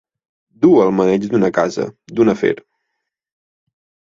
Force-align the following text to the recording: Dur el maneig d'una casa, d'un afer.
Dur 0.63 0.79
el 0.85 0.93
maneig 0.99 1.27
d'una 1.33 1.51
casa, 1.59 1.85
d'un 2.21 2.33
afer. 2.35 2.51